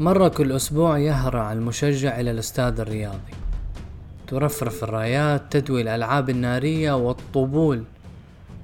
[0.00, 3.34] مرة كل أسبوع يهرع المشجع إلى الاستاد الرياضي.
[4.28, 7.84] ترفرف الرايات تدوي الألعاب النارية والطبول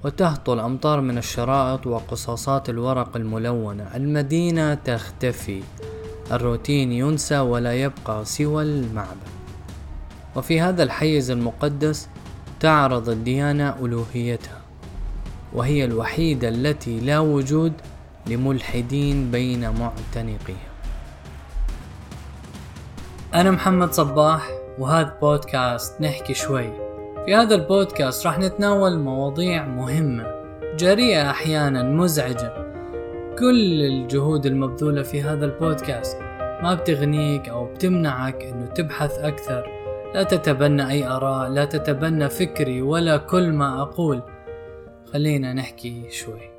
[0.04, 5.62] وتهطل الأمطار من الشرائط وقصاصات الورق الملونة المدينة تختفي.
[6.32, 9.34] الروتين ينسى ولا يبقى سوى المعبد.
[10.36, 12.08] وفي هذا الحيز المقدس
[12.60, 14.60] تعرض الديانة ألوهيتها
[15.52, 17.72] وهي الوحيدة التي لا وجود
[18.26, 20.73] لملحدين بين معتنقيها.
[23.34, 26.72] أنا محمد صباح وهذا بودكاست نحكي شوي.
[27.26, 30.26] في هذا البودكاست راح نتناول مواضيع مهمة
[30.76, 32.52] جريئة أحيانا مزعجة.
[33.38, 36.18] كل الجهود المبذولة في هذا البودكاست
[36.62, 39.66] ما بتغنيك أو بتمنعك أنه تبحث أكثر.
[40.14, 44.22] لا تتبنى أي آراء لا تتبنى فكري ولا كل ما أقول.
[45.12, 46.53] خلينا نحكي شوي.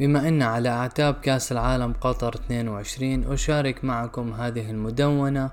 [0.00, 5.50] بما أن على أعتاب كأس العالم قطر 22 أشارك معكم هذه المدونة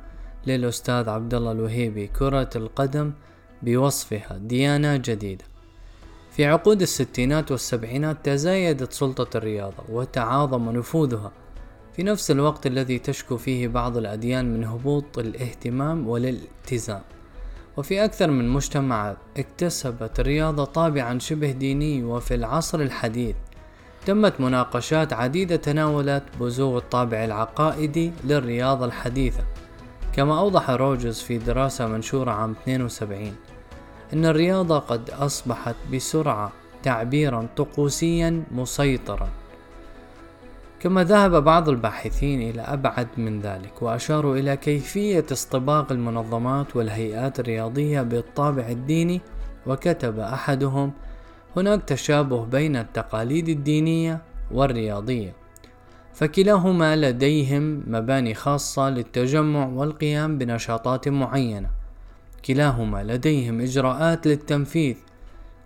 [0.48, 3.12] للأستاذ عبد الله الوهيبي كرة القدم
[3.64, 5.46] بوصفها ديانة جديدة.
[6.32, 11.32] في عقود الستينات والسبعينات تزايدت سلطة الرياضة وتعاظم نفوذها.
[11.96, 17.02] في نفس الوقت الذي تشكو فيه بعض الأديان من هبوط الاهتمام والالتزام.
[17.78, 23.36] وفي أكثر من مجتمعات اكتسبت الرياضة طابعا شبه ديني وفي العصر الحديث.
[24.10, 29.44] تمت مناقشات عديدة تناولت بزوغ الطابع العقائدي للرياضة الحديثة
[30.14, 33.36] كما أوضح روجرز في دراسة منشورة عام 72
[34.14, 36.52] أن الرياضة قد أصبحت بسرعة
[36.84, 39.30] تعبيرا طقوسيا مسيطرا.
[40.80, 48.02] كما ذهب بعض الباحثين إلى أبعد من ذلك وأشاروا إلى كيفية اصطباغ المنظمات والهيئات الرياضية
[48.02, 49.22] بالطابع الديني
[49.68, 50.92] وكتب أحدهم
[51.56, 55.34] هناك تشابه بين التقاليد الدينية والرياضية
[56.14, 61.70] فكلاهما لديهم مباني خاصة للتجمع والقيام بنشاطات معينة.
[62.46, 64.96] كلاهما لديهم إجراءات للتنفيذ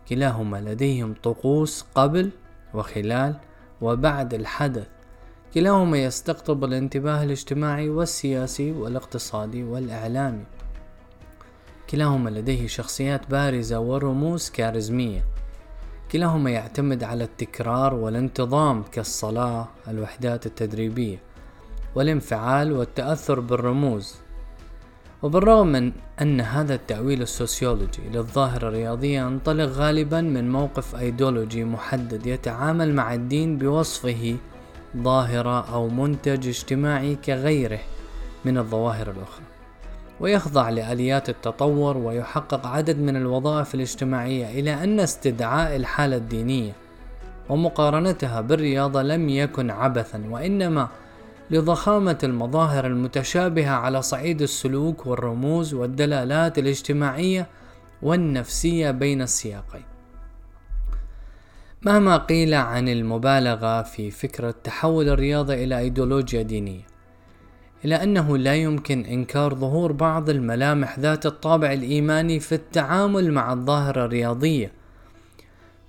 [0.09, 2.29] كلاهما لديهم طقوس قبل
[2.73, 3.35] وخلال
[3.81, 4.87] وبعد الحدث.
[5.53, 10.43] كلاهما يستقطب الانتباه الاجتماعي والسياسي والاقتصادي والإعلامي.
[11.89, 15.25] كلاهما لديه شخصيات بارزة ورموز كاريزمية.
[16.13, 21.17] كلاهما يعتمد على التكرار والانتظام كالصلاة الوحدات التدريبية
[21.95, 24.15] والانفعال والتأثر بالرموز.
[25.23, 25.91] وبالرغم من
[26.21, 33.57] أن هذا التأويل السوسيولوجي للظاهرة الرياضية ينطلق غالبا من موقف أيديولوجي محدد يتعامل مع الدين
[33.57, 34.35] بوصفه
[34.97, 37.79] ظاهرة أو منتج اجتماعي كغيره
[38.45, 39.45] من الظواهر الأخرى.
[40.19, 46.71] ويخضع لآليات التطور ويحقق عدد من الوظائف الاجتماعية إلى أن استدعاء الحالة الدينية
[47.49, 50.87] ومقارنتها بالرياضة لم يكن عبثا وإنما
[51.51, 57.47] لضخامة المظاهر المتشابهة على صعيد السلوك والرموز والدلالات الاجتماعية
[58.01, 59.83] والنفسية بين السياقين.
[61.81, 66.92] مهما قيل عن المبالغة في فكرة تحول الرياضة إلى أيديولوجيا دينية،
[67.85, 74.05] إلا أنه لا يمكن إنكار ظهور بعض الملامح ذات الطابع الإيماني في التعامل مع الظاهرة
[74.05, 74.71] الرياضية.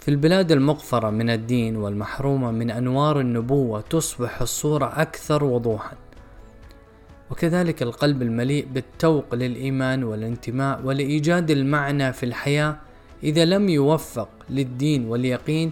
[0.01, 5.97] في البلاد المقفرة من الدين والمحرومة من أنوار النبوة تصبح الصورة أكثر وضوحا.
[7.31, 12.77] وكذلك القلب المليء بالتوق للإيمان والانتماء ولإيجاد المعنى في الحياة
[13.23, 15.71] إذا لم يوفق للدين واليقين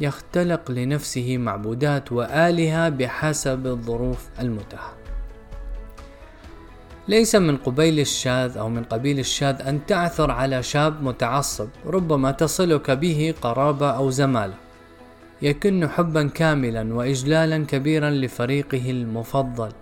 [0.00, 4.99] يختلق لنفسه معبودات وآلهة بحسب الظروف المتاحة.
[7.08, 12.90] ليس من قبيل الشاذ أو من قبيل الشاذ أن تعثر على شاب متعصب ربما تصلك
[12.90, 14.54] به قرابة أو زمالة.
[15.42, 19.72] يكن حبا كاملا وإجلالا كبيرا لفريقه المفضل.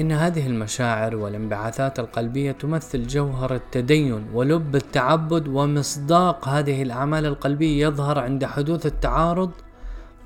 [0.00, 8.18] إن هذه المشاعر والانبعاثات القلبية تمثل جوهر التدين ولب التعبد ومصداق هذه الأعمال القلبية يظهر
[8.18, 9.50] عند حدوث التعارض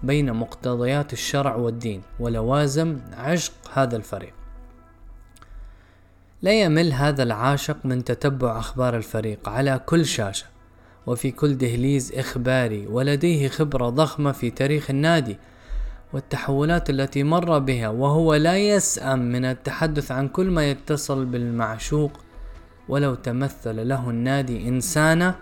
[0.02, 4.40] بين مقتضيات الشرع والدين ولوازم عشق هذا الفريق.
[6.42, 10.47] لا يمل هذا العاشق من تتبع أخبار الفريق على كل شاشة
[11.07, 15.37] وفي كل دهليز إخباري ولديه خبرة ضخمة في تاريخ النادي
[16.13, 22.13] والتحولات التي مر بها وهو لا يسأم من التحدث عن كل ما يتصل بالمعشوق.
[22.89, 25.34] ولو تمثل له النادي إنسانة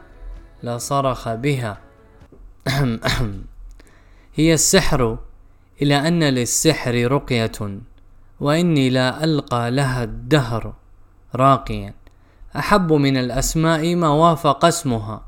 [0.62, 1.79] لصرخ بها.
[4.35, 5.19] هي السحر
[5.83, 7.79] إلى أن للسحر رقية
[8.41, 10.75] وإني لا ألقى لها الدهر.
[11.34, 11.94] راقيا.
[12.56, 15.22] أحب من الأسماء ما وافق اسمها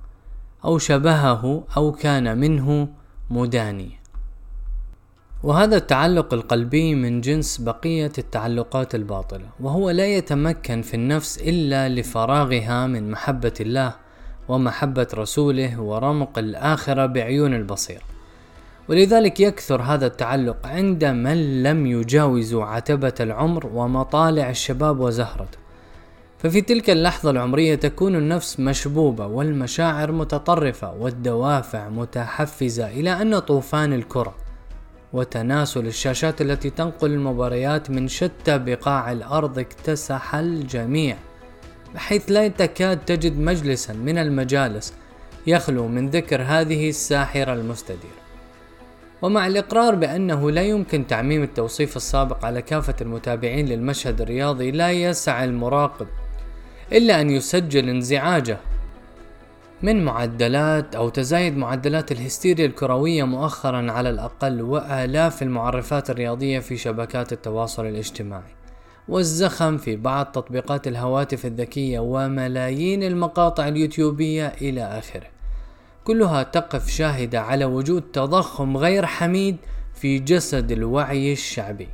[0.65, 2.89] أو شبهه أو كان منه
[3.31, 3.91] مداني
[5.43, 12.87] وهذا التعلق القلبي من جنس بقية التعلقات الباطلة وهو لا يتمكن في النفس إلا لفراغها
[12.87, 13.95] من محبة الله
[14.49, 18.03] ومحبة رسوله ورمق الآخرة بعيون البصير.
[18.89, 25.60] ولذلك يكثر هذا التعلق عند من لم يجاوزوا عتبة العمر ومطالع الشباب وزهرته.
[26.43, 34.35] ففي تلك اللحظة العمرية تكون النفس مشبوبة والمشاعر متطرفة والدوافع متحفزة إلى أن طوفان الكرة
[35.13, 41.17] وتناسل الشاشات التي تنقل المباريات من شتى بقاع الأرض اكتسح الجميع
[41.95, 44.95] بحيث لا تكاد تجد مجلسا من المجالس
[45.47, 48.21] يخلو من ذكر هذه الساحرة المستديرة.
[49.23, 55.45] ومع الإقرار بأنه لا يمكن تعميم التوصيف السابق على كافة المتابعين للمشهد الرياضي لا يسع
[55.45, 56.07] المراقب
[56.93, 58.59] إلا أن يسجل انزعاجه
[59.83, 67.33] من معدلات أو تزايد معدلات الهستيريا الكروية مؤخرا على الأقل وآلاف المعرفات الرياضية في شبكات
[67.33, 68.55] التواصل الاجتماعي
[69.09, 75.27] والزخم في بعض تطبيقات الهواتف الذكية وملايين المقاطع اليوتيوبية إلى آخره.
[76.05, 79.57] كلها تقف شاهدة على وجود تضخم غير حميد
[79.95, 81.89] في جسد الوعي الشعبي.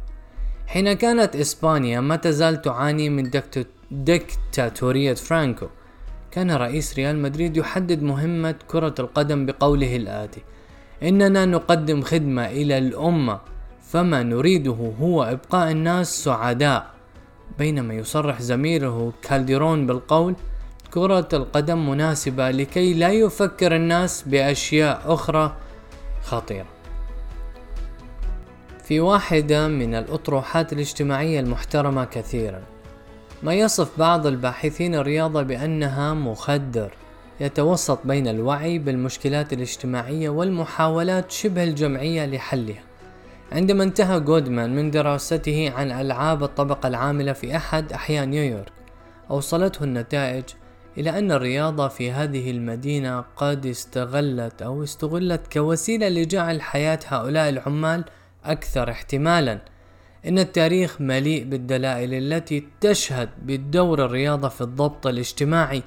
[0.67, 3.31] حين كانت إسبانيا ما تزال تعاني من
[3.91, 5.67] دكتاتورية فرانكو.
[6.31, 10.41] كان رئيس ريال مدريد يحدد مهمة كرة القدم بقوله الآتي
[11.03, 13.41] إننا نقدم خدمة إلى الأمة
[13.83, 16.87] فما نريده هو إبقاء الناس سعداء.
[17.59, 20.35] بينما يصرح زميله كالديرون بالقول
[20.91, 25.57] كرة القدم مناسبة لكي لا يفكر الناس بأشياء أخرى
[26.23, 26.67] خطيرة.
[28.85, 32.63] في واحدة من الأطروحات الاجتماعية المحترمة كثيرا
[33.43, 36.93] ما يصف بعض الباحثين الرياضة بأنها مخدر
[37.41, 42.83] يتوسط بين الوعي بالمشكلات الاجتماعية والمحاولات شبه الجمعية لحلها.
[43.53, 48.73] عندما انتهى جودمان من دراسته عن ألعاب الطبقة العاملة في أحد أحياء نيويورك
[49.31, 50.45] أوصلته النتائج
[50.99, 58.05] إلى أن الرياضة في هذه المدينة قد استغلت أو استغلت كوسيلة لجعل حياة هؤلاء العمال
[58.45, 59.59] أكثر احتمالا.
[60.29, 65.83] إن التاريخ مليء بالدلائل التي تشهد بدور الرياضة في الضبط الاجتماعي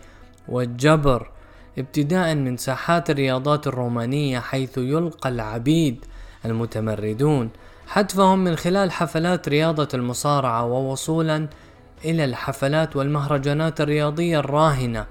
[0.48, 1.32] والجبر
[1.78, 6.06] ابتداء من ساحات الرياضات الرومانية حيث يلقى العبيد
[6.46, 7.50] المتمردون.
[7.88, 11.48] حتفهم من خلال حفلات رياضة المصارعة ووصولا
[12.06, 15.06] إلى الحفلات والمهرجانات الرياضية الراهنة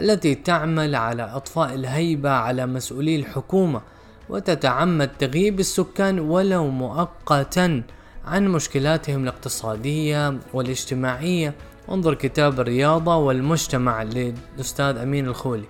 [0.00, 3.80] التي تعمل على إطفاء الهيبة على مسؤولي الحكومة
[4.28, 7.82] وتتعمد تغييب السكان ولو مؤقتا.
[8.28, 11.54] عن مشكلاتهم الاقتصادية والاجتماعية.
[11.90, 15.66] انظر كتاب الرياضة والمجتمع للأستاذ أمين الخولي.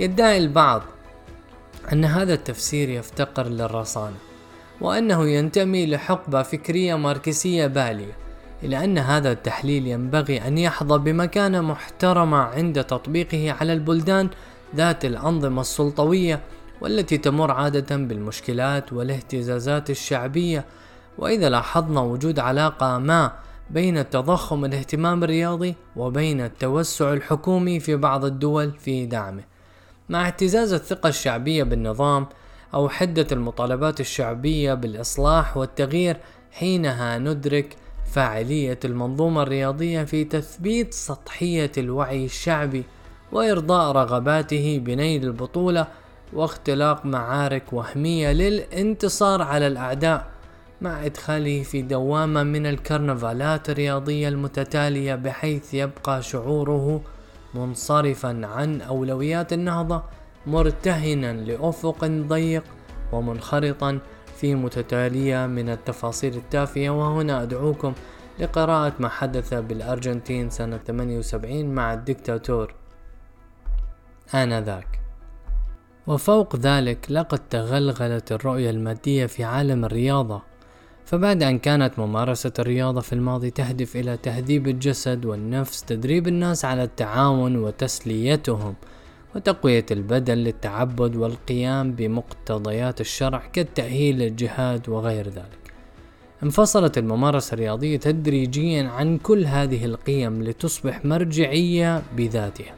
[0.00, 0.82] يدعي البعض
[1.92, 4.16] أن هذا التفسير يفتقر للرصانة
[4.80, 8.16] وأنه ينتمي لحقبة فكرية ماركسية بالية
[8.62, 14.28] إلى أن هذا التحليل ينبغي أن يحظى بمكانة محترمة عند تطبيقه على البلدان
[14.76, 16.40] ذات الأنظمة السلطوية
[16.80, 20.64] والتي تمر عادة بالمشكلات والاهتزازات الشعبية
[21.18, 23.32] وإذا لاحظنا وجود علاقة ما
[23.70, 29.42] بين التضخم الاهتمام الرياضي وبين التوسع الحكومي في بعض الدول في دعمه.
[30.08, 32.26] مع اهتزاز الثقة الشعبية بالنظام
[32.74, 36.16] أو حدة المطالبات الشعبية بالإصلاح والتغيير
[36.52, 37.76] حينها ندرك
[38.12, 42.84] فاعلية المنظومة الرياضية في تثبيت سطحية الوعي الشعبي
[43.32, 45.86] وإرضاء رغباته بنيل البطولة
[46.32, 50.26] واختلاق معارك وهمية للانتصار على الأعداء
[50.80, 57.00] مع إدخاله في دوامة من الكرنفالات الرياضية المتتالية بحيث يبقى شعوره
[57.54, 60.02] منصرفا عن أولويات النهضة
[60.46, 62.64] مرتهنا لأفق ضيق
[63.12, 63.98] ومنخرطا
[64.36, 66.90] في متتالية من التفاصيل التافهة.
[66.90, 67.92] وهنا أدعوكم
[68.38, 72.74] لقراءة ما حدث بالأرجنتين سنة 78 مع الدكتاتور
[74.34, 75.00] آنذاك
[76.06, 80.42] وفوق ذلك لقد تغلغلت الرؤية المادية في عالم الرياضة.
[81.06, 86.82] فبعد أن كانت ممارسة الرياضة في الماضي تهدف إلى تهذيب الجسد والنفس تدريب الناس على
[86.82, 88.74] التعاون وتسليتهم
[89.36, 95.72] وتقوية البدن للتعبد والقيام بمقتضيات الشرع كالتأهيل للجهاد وغير ذلك.
[96.42, 102.74] انفصلت الممارسة الرياضية تدريجيا عن كل هذه القيم لتصبح مرجعية بذاتها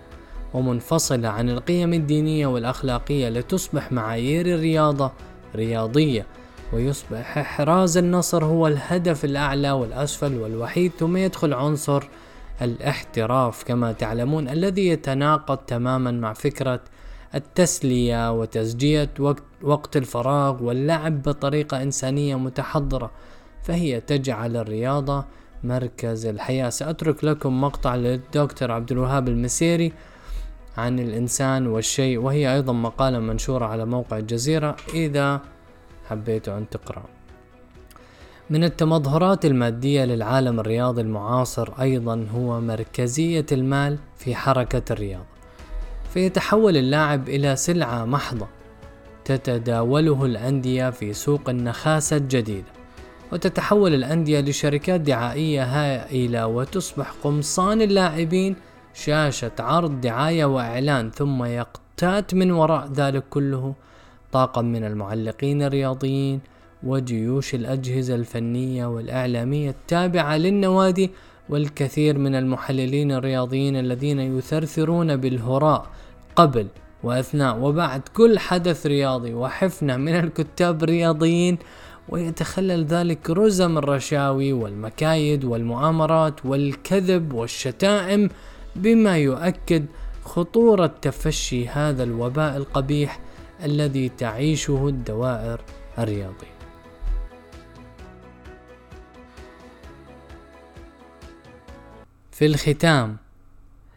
[0.55, 5.13] ومنفصلة عن القيم الدينية والأخلاقية لتصبح معايير الرياضة
[5.55, 6.27] رياضية
[6.73, 7.39] ويصبح.
[7.39, 12.09] إحراز النصر هو الهدف الأعلى والأسفل والوحيد ثم يدخل عنصر
[12.63, 16.81] الاحتراف كما تعلمون الذي يتناقض تماما مع فكرة
[17.35, 19.11] التسلية وتسجية
[19.63, 23.11] وقت, الفراغ واللعب بطريقة إنسانية متحضرة
[23.63, 25.25] فهي تجعل الرياضة
[25.65, 26.69] مركز الحياة.
[26.69, 29.93] سأترك لكم مقطع للدكتور عبد الوهاب المسيري
[30.77, 34.77] عن الإنسان والشيء وهي أيضا مقالة منشورة على موقع الجزيرة.
[34.95, 35.41] إذا
[36.11, 37.05] حبيتوا أن تقرأ.
[38.50, 45.38] من التمظهرات المادية للعالم الرياضي المعاصر أيضا هو مركزية المال في حركة الرياضة
[46.15, 48.49] فيتحول اللاعب إلى سلعة محضة
[49.25, 52.79] تتداوله الأندية في سوق النخاسة الجديدة.
[53.33, 58.57] وتتحول الأندية لشركات دعائية هائلة وتصبح قمصان اللاعبين
[58.95, 63.75] شاشة عرض دعاية وإعلان ثم يقتات من وراء ذلك كله
[64.33, 66.41] طاقم من المعلقين الرياضيين
[66.83, 71.11] وجيوش الأجهزة الفنية والإعلامية التابعة للنوادي
[71.49, 75.87] والكثير من المحللين الرياضيين الذين يثرثرون بالهراء
[76.37, 76.67] قبل
[77.03, 81.59] وأثناء وبعد كل حدث رياضي وحفنة من الكتاب الرياضيين
[82.09, 88.29] ويتخلل ذلك رزم الرشاوي والمكايد والمؤامرات والكذب والشتائم
[88.77, 89.87] بما يؤكد
[90.25, 93.21] خطورة تفشي هذا الوباء القبيح
[93.65, 95.61] الذي تعيشه الدوائر
[95.99, 96.59] الرياضية.
[102.33, 103.17] في الختام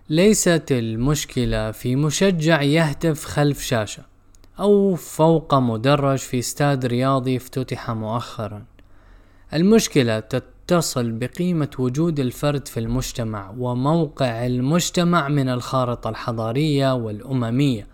[0.09, 4.03] ليست المشكلة في مشجع يهتف خلف شاشة
[4.59, 8.65] أو فوق مدرج في استاد رياضي افتتح مؤخرا
[9.53, 17.87] المشكلة تتصل بقيمة وجود الفرد في المجتمع وموقع المجتمع من الخارطة الحضارية والأممية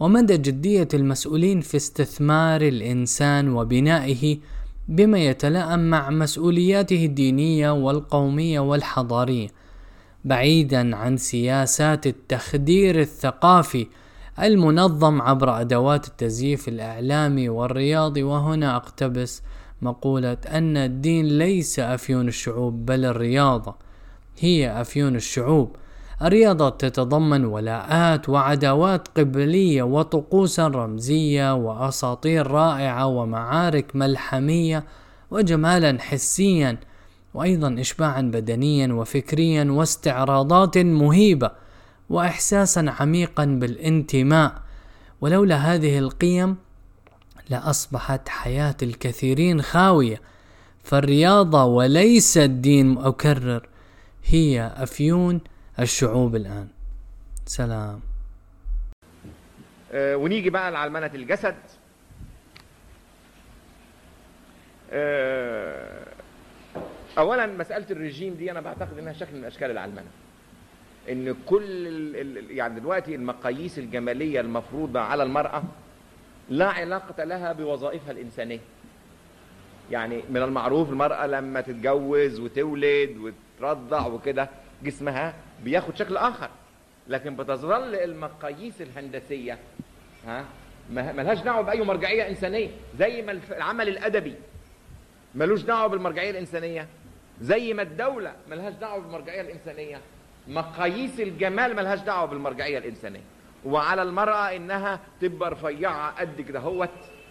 [0.00, 4.38] ومدى جدية المسؤولين في استثمار الإنسان وبنائه
[4.88, 9.48] بما يتلائم مع مسؤولياته الدينية والقومية والحضارية
[10.24, 13.86] بعيدا عن سياسات التخدير الثقافي
[14.42, 19.42] المنظم عبر أدوات التزييف الإعلامي والرياضي وهنا أقتبس
[19.82, 23.74] مقولة أن الدين ليس أفيون الشعوب بل الرياضة
[24.38, 25.76] هي أفيون الشعوب.
[26.22, 34.84] الرياضة تتضمن ولاءات وعداوات قبلية وطقوسا رمزية وأساطير رائعة ومعارك ملحمية
[35.30, 36.78] وجمالا حسيا
[37.34, 41.50] وأيضا إشباعا بدنيا وفكريا واستعراضات مهيبة
[42.10, 44.52] وإحساسا عميقا بالانتماء.
[45.20, 46.56] ولولا هذه القيم
[47.50, 50.20] لأصبحت حياة الكثيرين خاوية.
[50.82, 53.68] فالرياضة وليس الدين أكرر
[54.24, 55.40] هي أفيون
[55.80, 56.68] الشعوب الآن.
[57.46, 58.00] سلام.
[59.92, 61.56] آه ونيجي بقى لعلمنة الجسد.
[64.92, 66.06] آه
[67.18, 70.10] اولا مسألة الرجيم دي أنا بعتقد إنها شكل من أشكال العلمنه
[71.10, 71.86] إن كل
[72.50, 75.62] يعني دلوقتي المقاييس الجمالية المفروضة على المرأة
[76.48, 78.60] لا علاقة لها بوظائفها الإنسانية.
[79.90, 83.16] يعني من المعروف المرأة لما تتجوز وتولد
[83.60, 84.48] وترضع وكده
[84.82, 85.34] جسمها
[85.64, 86.50] بياخد شكل آخر.
[87.08, 89.58] لكن بتظل المقاييس الهندسية
[90.26, 90.44] ها
[90.90, 94.34] ملهاش دعوة بأي مرجعية إنسانية زي ما العمل الأدبي
[95.34, 96.86] ملوش دعوة بالمرجعية الإنسانية
[97.40, 100.00] زي ما الدولة ملهاش دعوة بالمرجعية الإنسانية
[100.48, 103.20] مقاييس الجمال ملهاش دعوة بالمرجعية الإنسانية.
[103.64, 106.90] وعلى المرأة إنها تبقى رفيعة قد كده هوت.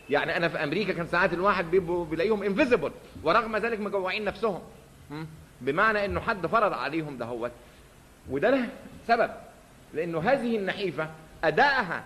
[0.09, 2.91] يعني أنا في أمريكا كان ساعات الواحد بيبقوا بيلاقيهم انفيزبل
[3.23, 4.61] ورغم ذلك مجوعين نفسهم.
[5.61, 7.51] بمعنى إنه حد فرض عليهم ده هوت.
[8.31, 8.67] وده له
[9.07, 9.29] سبب
[9.93, 11.09] لأنه هذه النحيفة
[11.43, 12.03] ادائها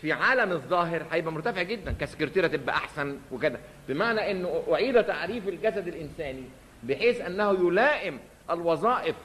[0.00, 3.58] في عالم الظاهر هيبقى مرتفع جدا كسكرتيرة تبقى أحسن وكده
[3.88, 6.44] بمعنى إنه أعيد تعريف الجسد الإنساني
[6.82, 8.18] بحيث أنه يلائم
[8.50, 9.16] الوظائف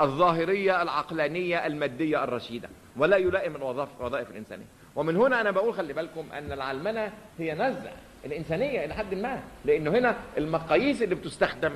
[0.00, 4.64] الظاهرية العقلانية المادية الرشيدة ولا يلائم الوظائف الوظائف الإنسانية.
[4.96, 7.90] ومن هنا أنا بقول خلي بالكم أن العلمنة هي نزع
[8.24, 11.72] الإنسانية إلى حد ما لأنه هنا المقاييس اللي بتستخدم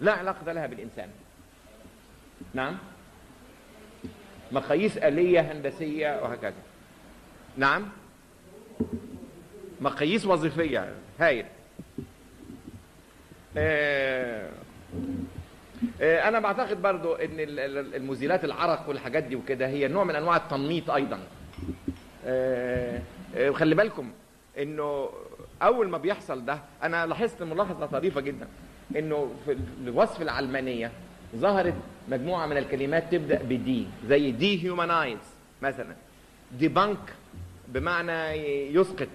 [0.00, 1.08] لا علاقة لها بالإنسان.
[2.56, 2.76] نعم.
[4.52, 6.54] مقاييس آلية هندسية وهكذا.
[7.56, 7.88] نعم.
[9.80, 10.94] مقاييس وظيفية.
[11.20, 11.46] هايل.
[13.56, 14.50] آه
[16.00, 17.30] آه أنا بعتقد برضو إن
[17.94, 21.18] المزيلات العرق والحاجات دي وكده هي نوع من أنواع التنميط أيضا.
[22.26, 23.00] آه
[23.52, 24.10] خلي بالكم
[24.58, 25.08] إنه
[25.62, 28.48] أول ما بيحصل ده أنا لاحظت ملاحظة طريفة جدا
[28.96, 30.92] إنه في الوصف العلمانية
[31.36, 31.74] ظهرت
[32.08, 35.18] مجموعة من الكلمات تبدأ ب de زي dehumanize
[35.62, 35.94] مثلا.
[36.58, 36.98] debunk
[37.68, 38.30] بمعنى
[38.74, 39.08] يسقط.